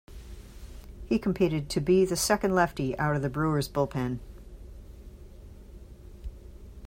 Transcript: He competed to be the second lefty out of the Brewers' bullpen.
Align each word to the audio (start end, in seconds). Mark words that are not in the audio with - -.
He 1.05 1.19
competed 1.19 1.69
to 1.69 1.79
be 1.79 2.05
the 2.05 2.15
second 2.15 2.55
lefty 2.55 2.97
out 2.97 3.15
of 3.15 3.21
the 3.21 3.29
Brewers' 3.29 3.69
bullpen. 3.69 4.17